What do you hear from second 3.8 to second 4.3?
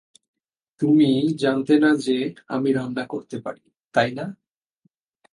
তাই না?